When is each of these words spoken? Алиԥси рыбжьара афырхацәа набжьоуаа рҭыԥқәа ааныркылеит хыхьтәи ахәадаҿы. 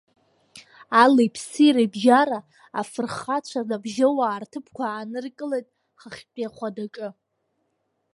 Алиԥси 1.01 1.73
рыбжьара 1.75 2.39
афырхацәа 2.79 3.61
набжьоуаа 3.69 4.41
рҭыԥқәа 4.41 4.85
ааныркылеит 4.89 5.67
хыхьтәи 5.99 6.47
ахәадаҿы. 6.47 7.09